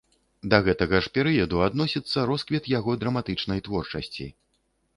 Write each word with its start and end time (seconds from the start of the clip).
Да 0.53 0.59
гэтага 0.67 1.01
ж 1.07 1.11
перыяду 1.17 1.61
адносіцца 1.67 2.25
росквіт 2.31 2.71
яго 2.79 2.97
драматычнай 3.05 3.65
творчасці. 3.69 4.31